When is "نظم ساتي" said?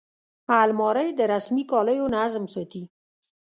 2.15-2.83